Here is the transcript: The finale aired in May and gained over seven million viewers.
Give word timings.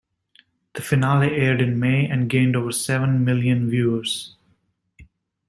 The 0.73 0.81
finale 0.81 1.27
aired 1.29 1.61
in 1.61 1.77
May 1.79 2.07
and 2.07 2.27
gained 2.27 2.55
over 2.55 2.71
seven 2.71 3.23
million 3.23 3.69
viewers. 3.69 4.35